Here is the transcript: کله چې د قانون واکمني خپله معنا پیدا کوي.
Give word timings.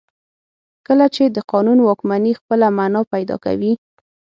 کله 0.87 1.05
چې 1.15 1.23
د 1.27 1.37
قانون 1.51 1.77
واکمني 1.87 2.31
خپله 2.39 2.67
معنا 2.77 3.01
پیدا 3.13 3.35
کوي. 3.45 3.73